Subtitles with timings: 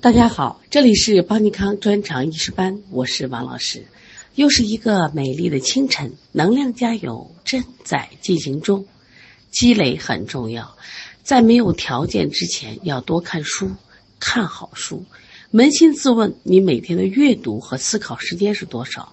[0.00, 3.84] 大家好，这里是邦尼康专长医师班，我是王老师。
[4.36, 8.86] 又是一个美丽的清晨，能量加油正在进行中。
[9.50, 10.76] 积累很重要，
[11.24, 13.72] 在没有条件之前，要多看书，
[14.20, 15.04] 看好书。
[15.52, 19.12] 扪心自问，你每天的阅读和思考时间是多少？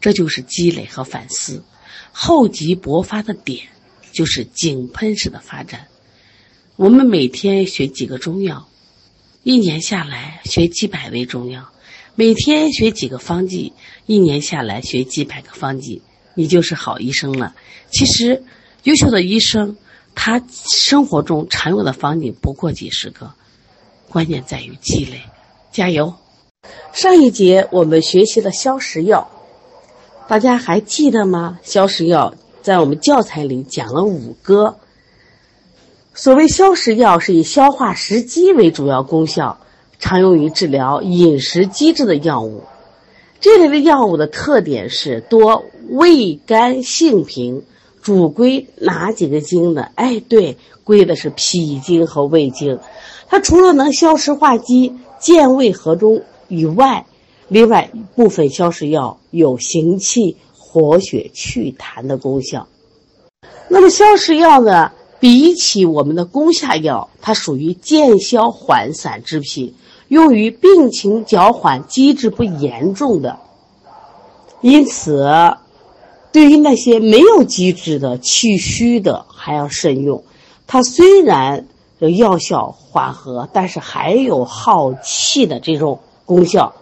[0.00, 1.64] 这就是积累和反思。
[2.12, 3.66] 厚积薄发的点，
[4.12, 5.88] 就是井喷式的发展。
[6.76, 8.68] 我们每天学几个中药。
[9.42, 11.70] 一年下来学几百味中药，
[12.14, 13.72] 每天学几个方剂，
[14.04, 16.02] 一年下来学几百个方剂，
[16.34, 17.54] 你就是好医生了。
[17.90, 18.44] 其实，
[18.82, 19.78] 优秀的医生，
[20.14, 23.32] 他生活中常用的方剂不过几十个，
[24.10, 25.22] 关键在于积累。
[25.72, 26.12] 加油！
[26.92, 29.30] 上一节我们学习了消食药，
[30.28, 31.58] 大家还记得吗？
[31.62, 34.79] 消食药在我们教材里讲了五个。
[36.20, 39.58] 所谓消食药，是以消化食积为主要功效，
[39.98, 42.64] 常用于治疗饮食积滞的药物。
[43.40, 47.62] 这类的药物的特点是多味甘性平，
[48.02, 49.88] 主归哪几个经呢？
[49.94, 52.80] 哎，对，归的是脾经和胃经。
[53.26, 57.06] 它除了能消食化积、健胃和中以外，
[57.48, 62.68] 另外部分消食药有行气、活血、祛痰的功效。
[63.68, 64.92] 那么消食药呢？
[65.20, 69.74] 比起我们的攻下药，它属于见消缓散之品，
[70.08, 73.38] 用于病情较缓、积滞不严重的。
[74.62, 75.28] 因此，
[76.32, 80.24] 对于那些没有积滞的、气虚的，还要慎用。
[80.66, 81.66] 它虽然
[82.18, 86.74] 药效缓和，但是还有耗气的这种功效。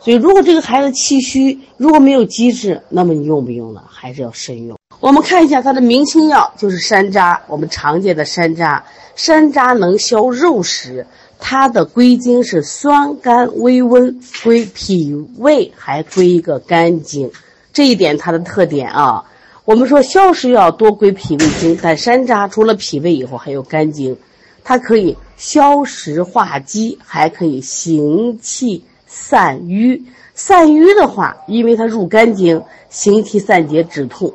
[0.00, 3.82] 所以，如果这个孩子气虚，如果没有积滞，那么你用不用呢？
[3.86, 4.79] 还是要慎用。
[5.00, 7.38] 我们看一下它的明清药，就是山楂。
[7.46, 8.82] 我们常见的山楂，
[9.16, 11.06] 山楂能消肉食，
[11.38, 17.30] 它的归经是酸甘微温，归脾胃，还归一个肝经。
[17.72, 19.24] 这一点它的特点啊。
[19.64, 24.18] 我们说消食药多归脾胃经，但山楂除了脾胃以后还有肝经，
[24.62, 30.04] 它可以消食化积，还可以行气散瘀。
[30.34, 34.34] 散瘀的话，因为它入肝经，行气散结止痛。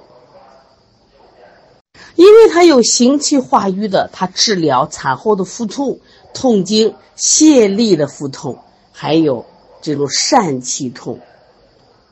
[2.16, 6.00] 因为它有行气化瘀的，它治疗产后的腹痛、
[6.34, 8.59] 痛经、泄力的腹痛，
[8.92, 9.46] 还有
[9.81, 11.20] 这种疝气痛，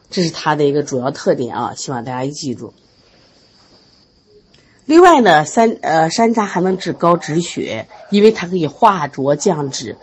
[0.09, 1.73] 这是它的一个主要特点啊！
[1.75, 2.73] 希望大家记住。
[4.85, 9.95] 另外呢，山呃山楂还能治高脂血，因为它可以化浊降脂，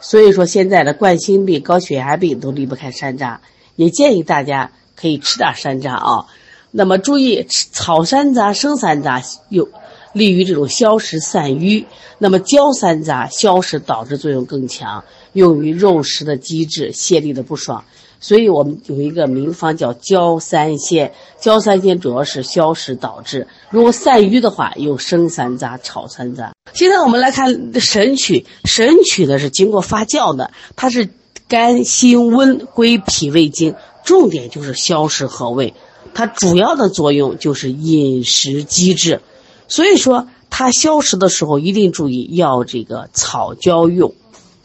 [0.00, 3.38] 所以说现在的冠心病、高血压病都离不开山楂，
[3.76, 6.26] 也建议大家可以吃点山楂啊。
[6.70, 9.68] 那么注意，炒山楂、生山楂有
[10.12, 11.86] 利于这种消食散瘀。
[12.18, 17.82] 那么焦山楂消食导滞作用更强，用于肉食的积滞、泄力的不爽。
[18.22, 21.12] 所以我们有一个名方叫焦三仙。
[21.40, 26.50] 焦三仙主要是消食导滞，如果散瘀的话，用生山楂、炒山楂。
[26.74, 31.08] 现在我们来看神曲，神曲呢是经过发酵的，它是
[31.48, 35.72] 肝、心、温，归脾胃经，重点就是消食和胃。
[36.14, 39.20] 它主要的作用就是饮食机制，
[39.68, 44.14] 所以说它消食的时候一定注意要这个草焦用，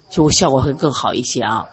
[0.10, 1.66] 就效果会更好一些啊。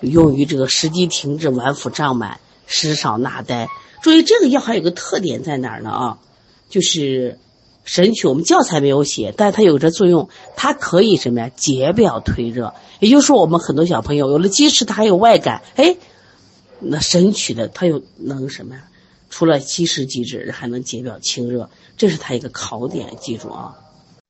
[0.00, 3.68] 用于这个食积停滞、脘腹胀满、食少纳呆。
[4.02, 6.18] 注意这个药还有个特点在哪儿呢啊？
[6.70, 7.38] 就是
[7.84, 11.50] 神曲，我们教材没有写，但它有着作用，它可以什么呀？
[11.54, 12.72] 解表退热。
[12.98, 15.96] 也就是说，我们很多小朋友有了积食，他还有外感，哎，
[16.78, 18.84] 那神曲的它又能什么呀？
[19.30, 23.76] 除了积食积滞，还能解表清热，这是它一个考点，记住啊。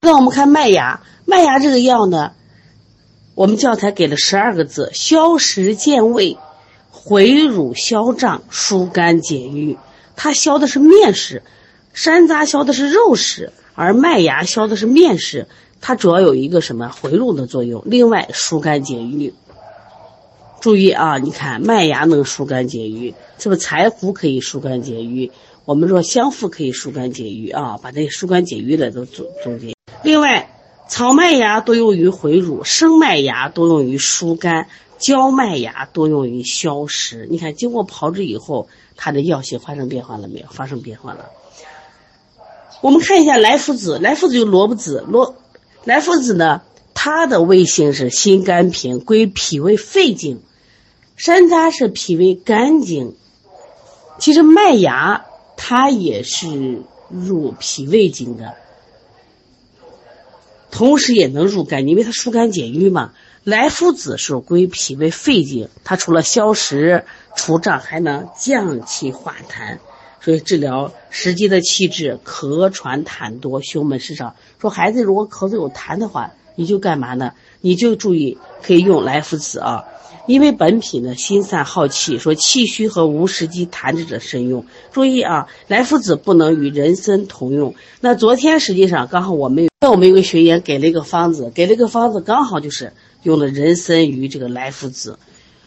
[0.03, 2.33] 那我们看麦芽，麦芽这个药呢，
[3.34, 6.39] 我们教材给了十二个字：消食健胃，
[6.91, 9.78] 回乳消胀，疏肝解郁。
[10.16, 11.43] 它消的是面食，
[11.94, 15.49] 山楂消的是肉食，而麦芽消的是面食。
[15.81, 19.33] 它主要有一个什么回乳的作用，另外疏肝解郁。
[20.60, 25.33] 注意啊，你看麦芽能疏肝解郁，是不是柴胡可以疏肝解郁？
[25.65, 29.75] 我们说香附可以疏肝解郁啊，把这疏肝解郁的都总总结。
[30.04, 30.51] 另外，
[30.89, 37.27] 草麦芽多用于回乳，生麦芽多用于疏肝，焦麦芽多用于消食。
[37.31, 40.47] 你看，经过炮制以后，它的药性发生变化了没有？
[40.51, 41.31] 发生变化了。
[42.83, 45.37] 我们看一下莱菔子，莱菔子就萝卜子，萝
[45.84, 50.42] 莱菔子呢，它的味性是辛甘平，归脾胃肺经。
[51.16, 53.15] 山楂是脾胃肝经，
[54.21, 55.25] 其实麦芽
[55.57, 58.55] 它也是入脾胃经的，
[60.71, 63.13] 同时也能入肝，因为它疏肝解郁嘛。
[63.43, 69.78] 莱菔子是归脾胃肺经，它除了消食除胀，还能降气化痰，
[70.21, 74.37] 所以治疗湿积的气滞、咳喘痰多、胸闷湿少。
[74.61, 77.33] 说孩子如果咳嗽有痰的话，你就干嘛呢？
[77.63, 79.84] 你就注意可以用莱菔子啊。
[80.27, 84.65] 因为本品呢心散耗气，说气虚和无食积痰滞者慎用。
[84.93, 87.75] 注意啊，莱菔子不能与人参同用。
[88.01, 95.19] 那昨天实际上刚好我们我们有个学员给了一个方子，给了一个方子刚好就是用了人参与这个莱菔子，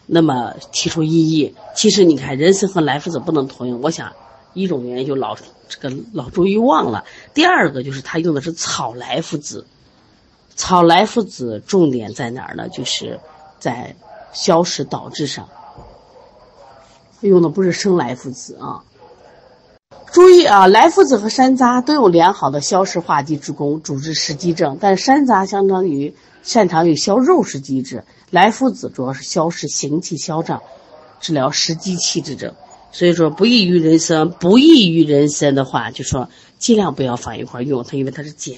[0.06, 1.54] 那么提出异议。
[1.74, 4.12] 其实你看人参和莱菔子不能同用，我想
[4.54, 5.36] 一种原因就老
[5.68, 7.04] 这个老中医忘了，
[7.34, 9.66] 第二个就是他用的是草莱菔子，
[10.54, 12.68] 草莱菔子重点在哪儿呢？
[12.70, 13.18] 就是
[13.58, 13.94] 在。
[14.34, 15.48] 消食导滞上
[17.20, 18.84] 用的不是生莱菔子啊，
[20.12, 24.76] 注意啊，莱菔子和山楂都有良好的消食化积之功，主治食积症。
[24.78, 30.60] 但山楂相当于擅长于消肉食积滞，莱菔子主要是消食行气消胀，
[31.20, 32.54] 治疗食积气滞症。
[32.92, 36.28] 所以说不宜于人参，不宜于人参的话，就说
[36.58, 38.54] 尽量不要放一块用它，因为它是碱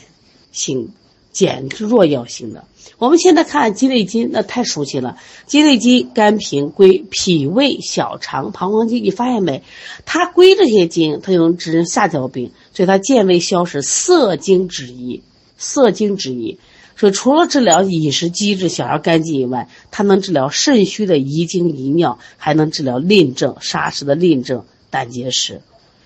[0.50, 0.93] 性。
[1.36, 2.64] 减弱药性的，
[2.96, 5.18] 我们现在看鸡内金，那太熟悉了。
[5.46, 9.62] 鸡内金肝平归脾胃、小肠、膀胱经，你发现没？
[10.06, 15.22] 它归这些经，它就能治下焦病，所以它健胃消食、涩精止遗。
[15.58, 16.58] 涩精止遗，
[16.96, 25.60] 所以除了治疗饮食机制、小儿肝疾以外，它能治疗肾虚的遗精遗尿，还能治疗淋症、沙石的淋症、胆结石。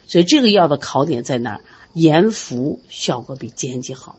[0.09, 1.61] 所以这个药的考点在哪儿？
[1.95, 4.17] 盐服效果比煎剂好。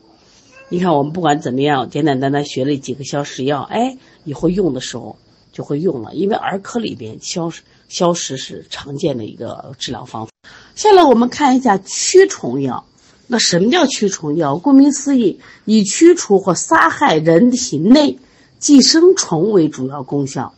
[0.73, 5.17] 你看，我们不管怎么样，简简单单学了几个消食药，哎，以后用的时候
[5.51, 6.13] 就会用了。
[6.13, 10.31] 因为儿科里边消食消食是常见的一个治疗方法。
[10.73, 12.85] 下来我们看一下驱虫药。
[13.27, 14.57] 那什么叫驱虫药？
[14.57, 18.17] 顾名思义，以驱除或杀害人体内
[18.57, 20.53] 寄生虫为主要功效，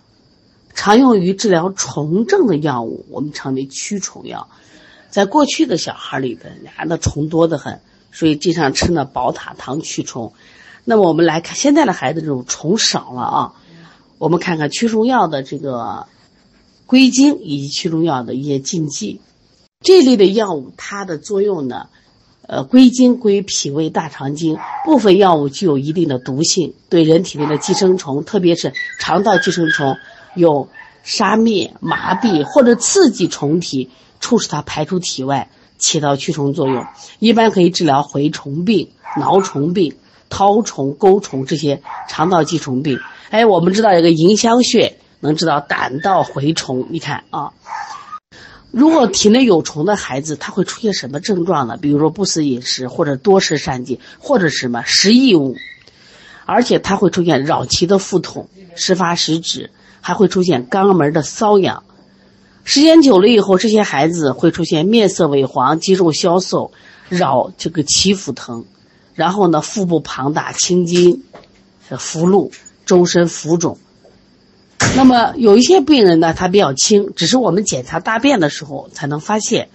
[0.76, 4.48] 常用于治疗虫症的药物，我们称为驱虫药。
[5.10, 7.82] 在过去的小孩里边，俩的虫多得很。
[8.14, 10.34] 所以经常吃那宝塔糖驱虫，
[10.86, 13.54] 那么我们来看现在的孩子这种虫少了啊，
[14.20, 16.08] 我们看看驱虫药的这个
[16.86, 19.20] 归经以及驱虫药的一些禁忌。
[19.82, 21.88] 这类的药物它的作用呢，
[22.48, 29.98] 呃，归经归脾胃大肠经，部分药物具有一定的毒性，对人体内的寄生虫，特别是肠道寄生虫，
[30.36, 30.70] 有
[31.04, 33.90] 杀灭、麻痹或者刺激虫体，
[34.22, 35.50] 促使它排出体外。
[35.78, 36.86] 起到驱虫作用，
[37.20, 39.96] 一般可以治疗蛔虫病、挠虫病、
[40.30, 43.00] 绦虫、钩虫这些肠道寄虫病。
[43.30, 46.88] 哎，我们知道有个迎香穴能治疗胆道蛔虫。
[46.90, 47.52] 你看啊，
[48.72, 51.78] 如果体内有虫的孩子，他会出现什么症状呢？
[51.78, 55.56] 比如说不思饮食，或者多食善忌，或者什么食异物，
[56.46, 59.72] 而且他会出现扰脐的腹痛、时发时止，
[60.02, 61.84] 还会出现肛门的瘙痒。
[62.64, 66.72] 时间久了以后，这些孩子会出现面色萎黄、肌肉消瘦、
[67.10, 68.66] 扰这个脐腹疼，
[69.14, 71.24] 然后呢，腹部庞大、青筋、
[72.00, 72.52] 浮露、
[72.86, 73.78] 周身浮肿。
[74.96, 79.70] 那么有一些病人呢，他比较轻，只是我们检查大便的时候才能发现。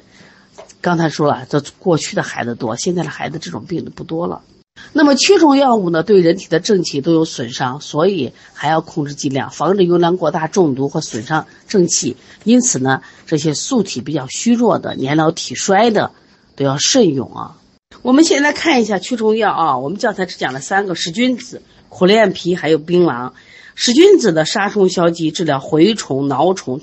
[0.81, 4.43] 刚才说了，这过去的孩子多，现在的孩子这种病的不多了。
[4.93, 12.17] 那么驱虫药物呢，对人体的正气都有损伤，所以还要控制剂量，防止用量过大中毒或损伤正气。
[12.45, 16.11] 因此呢，这些素体比较虚弱的、年老体衰的，
[16.57, 17.57] 都要慎用啊。
[18.03, 23.33] 我们先来看一下驱虫药啊，我们教材只讲了三个：使君子、苦楝皮，还有槟榔。
[23.75, 26.81] 使君子的杀虫消积，治疗蛔虫、挠虫、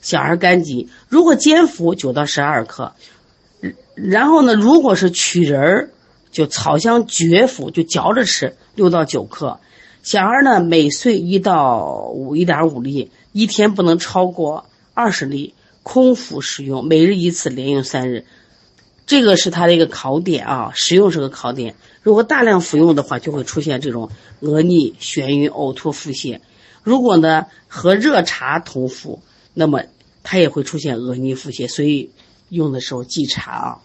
[0.00, 0.88] 小儿肝疾。
[1.08, 2.92] 如果煎服九到十二克，
[3.94, 5.90] 然后呢，如果是取仁儿。
[6.30, 9.60] 就草香绝服，就嚼着吃，六到九克。
[10.02, 18.24] 小孩呢，每岁一到五一点五粒，一天不能超过二十粒，空腹使用，每日一次，连用三日。
[19.06, 21.74] 这个是它的一个考点啊，使用是个考点。
[22.02, 24.08] 如果大量服用的话，就会出现这种
[24.40, 26.38] 额逆、眩晕、呕吐、腹泻。
[26.82, 29.20] 如果呢和热茶同服，
[29.52, 29.82] 那么
[30.22, 31.68] 它也会出现额逆、腹泻。
[31.68, 32.10] 所以
[32.48, 33.78] 用的时候忌茶啊。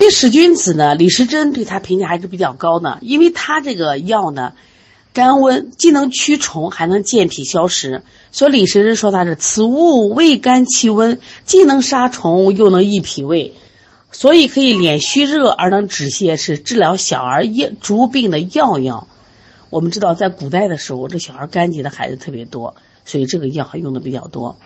[0.00, 4.54] 这使君子呢，李时珍对他评价还是比较高的，因为他这个药呢，
[5.12, 8.02] 甘温，既能驱虫，还能健脾消食。
[8.32, 13.52] 所以李时珍说他是此物味甘气温，既能杀虫，又能益脾胃，
[14.10, 19.06] 所以可以敛虚热而能止泻，是治疗小儿夜足病的药药。
[19.68, 24.56] 我们知道，在古代的时候，这小儿肝疾的孩子特别多，所以这个药还用的比较多。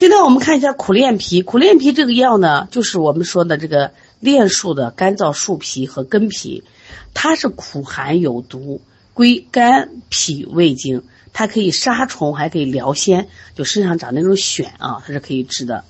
[0.00, 1.42] 现在我们看一下苦楝皮。
[1.42, 3.92] 苦楝皮这个药呢，就是我们说的这个
[4.22, 6.64] 楝树的干燥树皮和根皮，
[7.12, 8.80] 它是苦寒有毒，
[9.12, 11.02] 归肝脾胃经，
[11.34, 15.84] 它可以杀虫，还可以疗痫，就身上长那种癣啊，它是可以治的。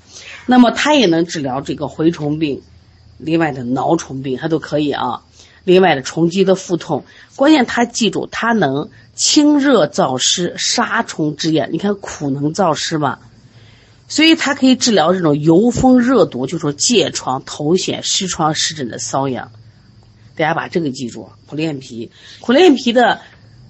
[0.45, 2.63] 那么它也能治疗这个蛔虫病，
[3.17, 5.23] 另外的挠虫病它都可以啊。
[5.63, 7.05] 另外的虫积的腹痛，
[7.37, 11.69] 关键它记住，它能清热燥湿、杀虫止痒。
[11.71, 13.21] 你看苦能燥湿吧？
[14.11, 19.53] 所以它可以治疗这种油风热毒，就说疥疮、头癣、湿疮、湿疹的瘙痒。
[20.35, 22.11] 大家把这个记住，苦楝皮。
[22.41, 23.21] 苦楝皮的，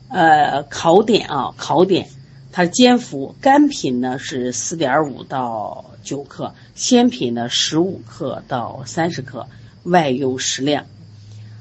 [0.09, 2.09] 呃，考点啊，考点，
[2.53, 9.47] 它煎服，干品呢是四点五到九克，鲜品呢十五克到三十克，
[9.83, 10.87] 外用适量。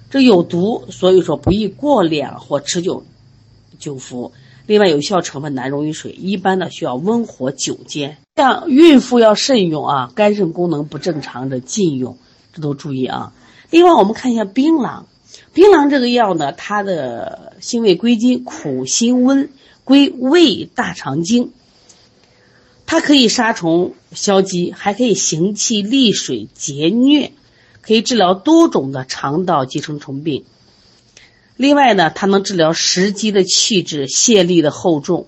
[0.10, 3.04] 这有毒，所以说不宜过量或持久
[3.78, 4.32] 久服。
[4.68, 8.18] 另外，有效成分难溶于水，一般呢需要温火久煎。
[8.39, 12.17] 像孕妇要慎用啊，肝肾功能不正常的禁用，
[12.53, 13.34] 这都注意啊。
[13.69, 15.03] 另外，我们看一下槟榔，
[15.51, 19.50] 槟榔这个药呢，它的性味归经苦辛温，
[19.84, 21.51] 归胃大肠经。
[22.86, 27.31] 它可以杀虫消积，还可以行气利水解疟，
[27.81, 30.46] 可以治疗多种的肠道寄生虫病。
[31.58, 35.27] 另外呢，它能治疗食积的气滞、泄痢的厚重。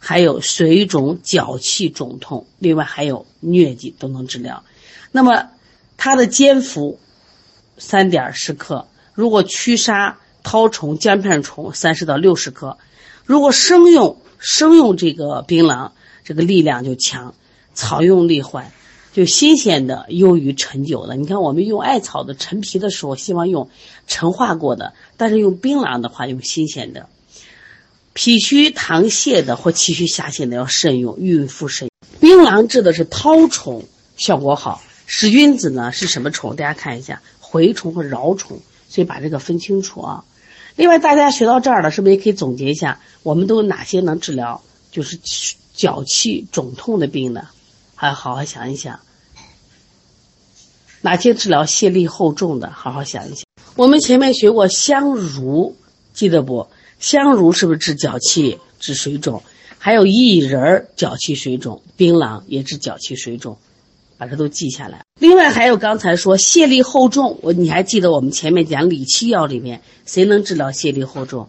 [0.00, 4.64] 还有水肿、脚气、肿痛，另外还有疟疾都能治疗。
[5.12, 5.50] 那么
[5.96, 6.98] 它的煎服
[7.78, 12.78] 三点十克，如果驱杀绦虫、姜片虫三十到六十克。
[13.26, 15.92] 如果生用生用这个槟榔，
[16.24, 17.34] 这个力量就强，
[17.74, 18.72] 草用力缓，
[19.12, 21.14] 就新鲜的优于陈酒的。
[21.14, 23.70] 你看我们用艾草的陈皮的时候，希望用
[24.08, 27.08] 陈化过的，但是用槟榔的话，用新鲜的。
[28.12, 31.90] 脾虚溏泻的或气虚下陷的要慎用，孕妇慎用。
[32.20, 33.84] 槟榔治的是绦虫，
[34.16, 34.82] 效果好。
[35.06, 36.54] 使君子呢是什么虫？
[36.54, 40.24] 大家看一下，蛔虫和蛲虫，所以把这个分清楚啊。
[40.76, 44.62] 另外，大家学到这儿了，是不是也可以总结一下，我们都有哪些能治疗
[44.92, 45.18] 就是
[45.74, 47.48] 脚气肿痛的病呢？
[47.94, 49.00] 还好好想一想，
[51.00, 52.70] 哪些治疗泄痢厚重的？
[52.70, 53.44] 好好想一想。
[53.76, 55.76] 我们前面学过香茹，
[56.12, 56.68] 记得不？
[57.00, 59.42] 香茹是不是治脚气、治水肿？
[59.78, 63.56] 还有薏仁儿脚气水肿，槟榔也治脚气水肿，
[64.18, 65.00] 把这都记下来。
[65.18, 71.48] 另外还有刚才说泻力厚重，我你还记得我们前面讲理气药里面谁能治疗泻力厚重？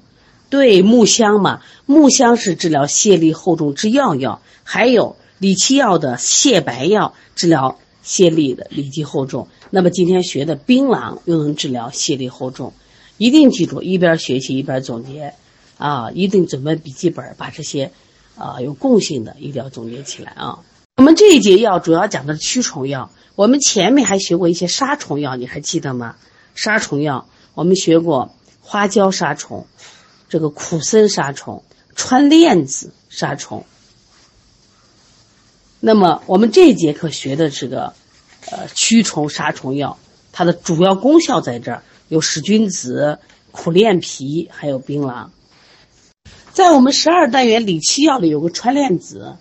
[0.50, 4.42] 对，木香嘛，木香是治疗泻力厚重之要药。
[4.64, 9.50] 还有理气药的泻白药治疗泻力的里气厚重。
[9.70, 12.74] 那么今天学的槟榔又能治疗泻力厚重，
[13.22, 15.36] 一定记住，一边学习一边总结。
[15.78, 17.92] 啊，一定准备笔记本，把这些，
[18.36, 20.60] 啊有共性的一定要总结起来啊。
[20.98, 26.18] 我们这一节药主要讲的是驱虫药，我们前面还学过一些杀虫药，你还记得吗？
[26.54, 29.66] 杀虫药我们学过花椒杀虫，
[30.30, 31.64] 这个苦参杀虫，
[31.96, 33.66] 川链子杀虫。
[35.80, 37.94] 那么我们这一节课学的这个，
[38.52, 39.98] 呃，驱虫杀虫药，
[40.32, 43.20] 它的主要功效在这儿有使君子、
[43.52, 45.30] 苦楝皮，还有槟榔。
[46.52, 49.38] 在我们十二单元理气药里有个川链子，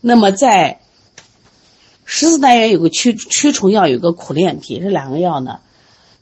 [0.00, 0.78] 那么在
[2.04, 5.58] 十四单元有个驱驱虫药，有个苦楝皮，这两个药呢，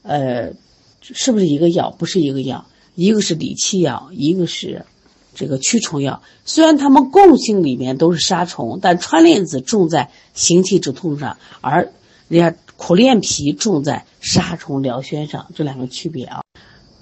[0.01, 0.53] 呃，
[1.01, 1.91] 是不是一个药？
[1.91, 4.87] 不是一个药，一个是理气药，一个是
[5.35, 6.23] 这个驱虫药。
[6.43, 11.93] 虽然它们共性里面都是杀虫，但川链子重在行气止痛上，而
[12.29, 16.41] 人家苦楝皮重在杀虫疗痫上，这两个区别啊。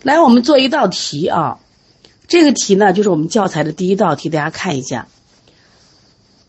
[0.03, 1.57] 来，我们做一道题啊。
[2.27, 5.07] 这个题呢，就是我们教材的第一道题，大家看一下。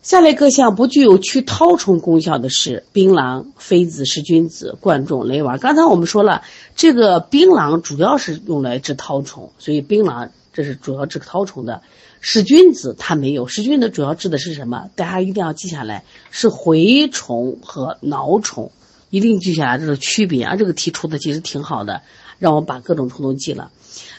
[0.02, 5.58] 下列各项不具有驱绦虫功效的是：槟榔、榧子、噬菌子、贯众、雷丸。
[5.58, 6.42] 刚才我们说了，
[6.76, 11.80] 这个槟榔主要是用来治绦虫，所以槟榔这是主要治绦虫的。
[12.20, 14.90] 噬菌子它没有，噬菌子主要治的是什么？
[14.94, 18.70] 大家一定要记下来，是蛔虫和挠虫，
[19.12, 20.56] 一定记下来这个区别啊。
[20.56, 22.02] 这个题出的其实挺好的，
[22.40, 23.70] 让我把各种虫都记了。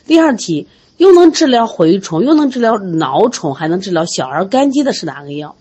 [0.08, 0.70] 第二题。
[0.96, 5.56] 又能治疗蛔虫，又能治疗脑虫，还能治疗小儿肝积的是哪个药？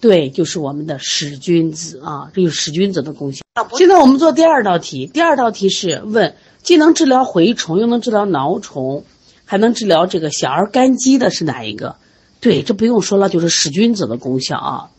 [0.00, 3.42] 对，就是我们的使君子啊，这就是使君子的功效。
[3.76, 9.04] 现在我们做第二道题，第二道题是问既能治疗蛔虫，又能治疗挠虫，
[9.44, 11.96] 还能治疗这个小儿肝积的是哪一个？
[12.40, 14.90] 对，这不用说了，就是使君子的功效啊。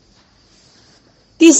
[1.41, 1.51] 第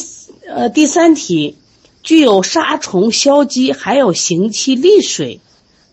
[0.47, 1.57] 呃第三题。
[2.03, 5.39] 具有杀虫消积，还有行气利水、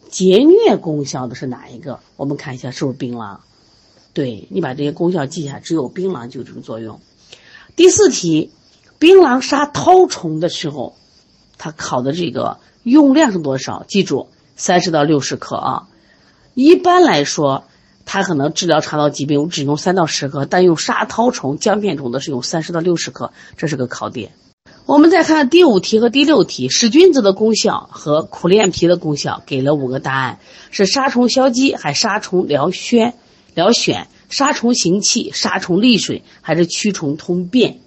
[0.09, 2.00] 解疟功效的是哪一个？
[2.16, 3.40] 我们看一下是不是槟榔？
[4.14, 7.00] 对你把这些功效记下，只有槟榔就有这个作用。
[7.76, 8.50] 第四题，
[8.99, 10.97] 槟榔杀绦虫的时候，
[11.59, 13.85] 它考的这个用量是多少？
[13.87, 15.88] 记住，三十到六十克啊。
[16.54, 17.64] 一般来说，
[18.11, 24.33] 它可能治疗肠道疾病我只用三到十克，但用沙绦虫、姜片虫的是用三十到六十克，这是个考点。
[24.87, 30.38] 我们再看第五题和第六题，使君子的功效和苦练皮的功效，给了五个答案：
[30.71, 33.12] 是杀虫消积，还杀虫疗宣、
[33.55, 37.79] 疗癣，杀虫行气，杀虫利水，还是驱虫通便？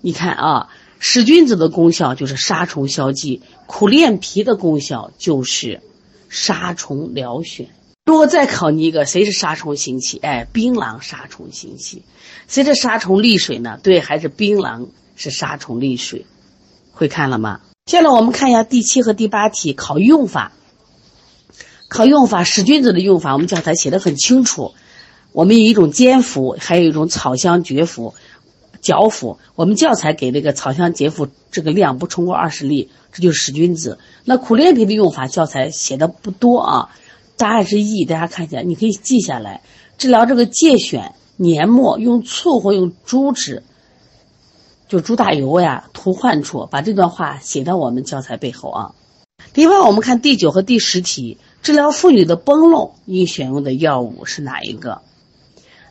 [0.00, 5.80] 你看啊，使君子的功效就是杀虫消积，苦练皮的功效就是
[6.28, 7.68] 杀虫疗癣。
[8.08, 10.16] 如果再考你一个，谁是杀虫行气？
[10.22, 12.04] 哎，槟榔杀虫行气。
[12.46, 13.78] 谁是杀虫利水呢？
[13.82, 14.86] 对，还是槟榔。
[15.14, 16.24] 是杀虫利水，
[16.92, 17.60] 会看了吗？
[17.84, 20.52] 接下来我们看一下第七和第八题考用法。
[21.90, 24.72] 考用法，使君子的用法，我们教材写的很清楚。
[25.32, 28.14] 我们有一种煎服，还有一种草香绝服、
[28.80, 29.38] 嚼服。
[29.54, 33.98] 我们教材给那个草香嚼服这个量不超过二十粒，这就是使君子。
[34.24, 36.88] 那苦练脾的用法，教材写的不多啊。
[37.38, 39.62] 答案是 E，大家看一下，你可以记下来。
[39.96, 43.62] 治疗这个疥癣、黏膜，用醋或用猪脂。
[44.88, 48.94] 就猪大油呀，涂患处，把这段话写到我们教材背后啊。
[49.54, 55.02] 另外，我们看第九和第十题，治疗妇女的崩漏应选用的药物是哪一个？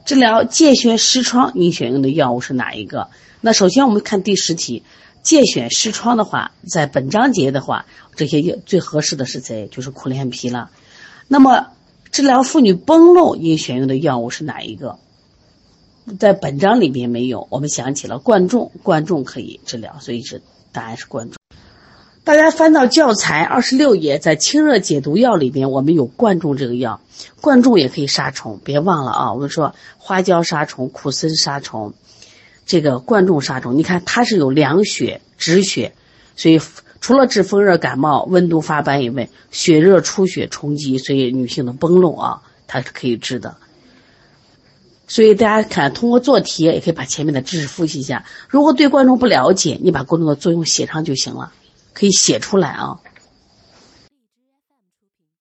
[0.04, 3.10] 治疗疥癣湿疮应选用的药物是哪一个？
[3.40, 4.84] 那首先我们看第十题，
[5.24, 7.86] 疥癣湿疮的话，在本章节的话，
[8.16, 9.68] 这些药最合适的是谁？
[9.72, 10.72] 就是苦练脾了。
[11.28, 11.68] 那么，
[12.12, 14.98] 治疗妇女崩漏应选用的药物是哪一个？
[16.20, 20.42] 在本章里边没有，我们想起了贯众，贯众可以治疗，所以是
[20.72, 21.36] 答案是贯众。
[22.24, 27.02] 大家翻到教材二十六页，在清热解毒药里边，我们有贯众这个药，
[27.42, 29.34] 贯众也可以杀虫，别忘了啊！
[29.34, 31.94] 我们说花椒杀虫，苦参杀虫，
[32.66, 35.94] 这个贯众杀虫，你看它是有凉血止血，
[36.36, 36.60] 所以
[37.02, 43.58] 除了治风热感冒、温度发斑以外，血热出血冲击，所以女性的崩漏啊，它是可以治的。
[45.08, 48.26] 所以大家看，通过做题也可以把前面的知识复习一下。
[48.50, 51.54] 如果对观众不了解，你把观众的作用写上就行了，
[51.94, 53.00] 可以写出来啊。